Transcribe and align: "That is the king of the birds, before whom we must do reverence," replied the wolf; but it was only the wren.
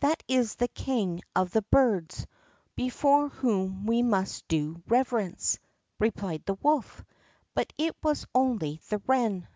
"That 0.00 0.24
is 0.26 0.56
the 0.56 0.66
king 0.66 1.20
of 1.36 1.52
the 1.52 1.62
birds, 1.62 2.26
before 2.74 3.28
whom 3.28 3.86
we 3.86 4.02
must 4.02 4.48
do 4.48 4.82
reverence," 4.88 5.60
replied 6.00 6.44
the 6.46 6.54
wolf; 6.54 7.04
but 7.54 7.72
it 7.78 7.94
was 8.02 8.26
only 8.34 8.80
the 8.88 8.98
wren. 9.06 9.46